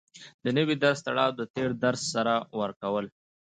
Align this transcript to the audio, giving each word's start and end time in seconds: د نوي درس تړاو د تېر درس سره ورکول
د 0.43 0.45
نوي 0.57 0.75
درس 0.83 0.99
تړاو 1.07 1.31
د 1.39 1.41
تېر 1.55 1.69
درس 1.83 2.01
سره 2.13 2.33
ورکول 2.61 3.05